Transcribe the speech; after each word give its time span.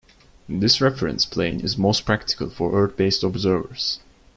This 0.49 0.81
reference 0.81 1.27
plane 1.27 1.59
is 1.59 1.77
most 1.77 2.07
practical 2.07 2.49
for 2.49 2.73
Earth-based 2.73 3.23
observers. 3.23 3.99